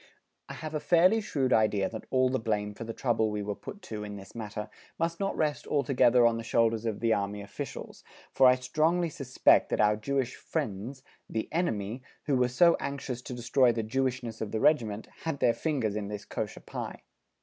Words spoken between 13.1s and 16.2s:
to destroy the Jewishness of the Regiment, had their fingers in